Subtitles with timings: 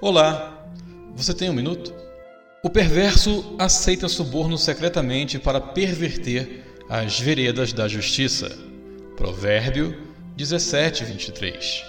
[0.00, 0.64] Olá,
[1.16, 1.92] você tem um minuto?
[2.62, 8.56] O perverso aceita suborno secretamente para perverter as veredas da justiça.
[9.16, 9.98] Provérbio
[10.36, 11.84] 17, 23.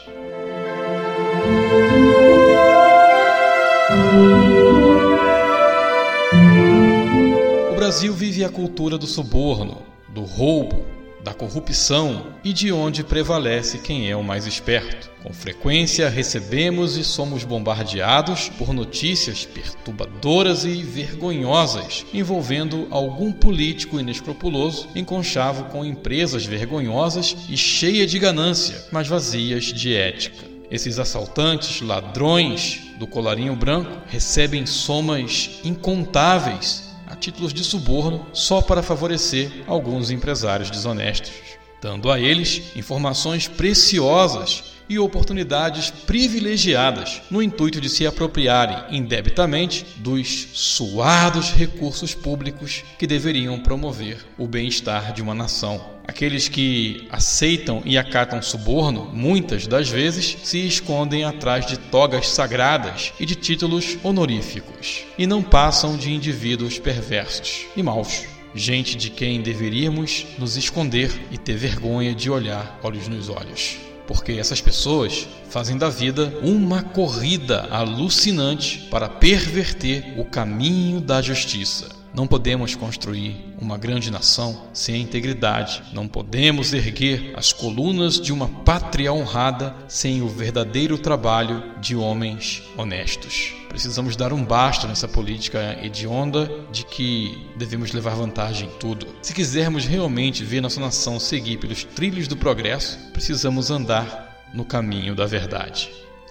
[7.71, 10.92] O Brasil vive a cultura do suborno, do roubo,
[11.23, 15.09] da corrupção e de onde prevalece quem é o mais esperto.
[15.23, 24.89] Com frequência recebemos e somos bombardeados por notícias perturbadoras e vergonhosas envolvendo algum político inescrupuloso
[24.93, 30.45] em conchavo com empresas vergonhosas e cheia de ganância, mas vazias de ética.
[30.69, 38.81] Esses assaltantes, ladrões do colarinho branco, recebem somas incontáveis a títulos de suborno só para
[38.81, 41.52] favorecer alguns empresários desonestos,
[41.83, 50.47] dando a eles informações preciosas e oportunidades privilegiadas no intuito de se apropriarem indebitamente dos
[50.53, 55.93] suados recursos públicos que deveriam promover o bem-estar de uma nação.
[56.05, 63.13] Aqueles que aceitam e acatam suborno, muitas das vezes, se escondem atrás de togas sagradas
[63.19, 68.32] e de títulos honoríficos, e não passam de indivíduos perversos e maus.
[68.55, 73.77] Gente de quem deveríamos nos esconder e ter vergonha de olhar olhos nos olhos
[74.07, 82.02] porque essas pessoas fazem da vida uma corrida alucinante para perverter o caminho da justiça.
[82.13, 85.81] Não podemos construir uma grande nação sem a integridade.
[85.93, 92.61] Não podemos erguer as colunas de uma pátria honrada sem o verdadeiro trabalho de homens
[92.77, 93.55] honestos.
[93.67, 99.07] Precisamos dar um basta nessa política hedionda de que devemos levar vantagem em tudo.
[99.23, 105.15] Se quisermos realmente ver nossa nação seguir pelos trilhos do progresso, precisamos andar no caminho
[105.15, 105.89] da verdade.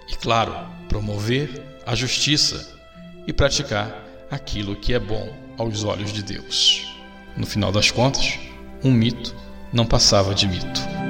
[0.09, 0.55] E, claro,
[0.87, 2.73] promover a justiça
[3.27, 3.93] e praticar
[4.31, 6.87] aquilo que é bom aos olhos de Deus.
[7.35, 8.39] No final das contas,
[8.83, 9.35] um mito
[9.71, 11.02] não passava de mito.